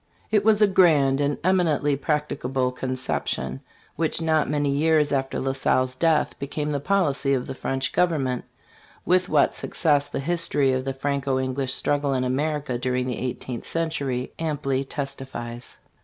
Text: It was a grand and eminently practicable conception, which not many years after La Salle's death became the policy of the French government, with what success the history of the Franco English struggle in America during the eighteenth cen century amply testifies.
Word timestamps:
It 0.31 0.43
was 0.43 0.63
a 0.63 0.67
grand 0.67 1.21
and 1.21 1.37
eminently 1.43 1.95
practicable 1.95 2.71
conception, 2.71 3.61
which 3.97 4.19
not 4.19 4.49
many 4.49 4.71
years 4.71 5.13
after 5.13 5.37
La 5.39 5.51
Salle's 5.53 5.95
death 5.95 6.39
became 6.39 6.71
the 6.71 6.79
policy 6.79 7.35
of 7.35 7.45
the 7.45 7.53
French 7.53 7.93
government, 7.93 8.45
with 9.05 9.29
what 9.29 9.53
success 9.53 10.07
the 10.09 10.19
history 10.19 10.71
of 10.71 10.85
the 10.85 10.93
Franco 10.95 11.37
English 11.39 11.75
struggle 11.75 12.15
in 12.15 12.23
America 12.23 12.79
during 12.79 13.05
the 13.05 13.19
eighteenth 13.19 13.67
cen 13.67 13.91
century 13.91 14.31
amply 14.39 14.83
testifies. 14.83 15.77